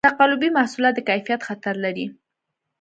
تقلبي 0.09 0.47
محصولات 0.57 0.93
د 0.95 0.99
کیفیت 1.09 1.41
خطر 1.47 1.75
لري. 1.85 2.05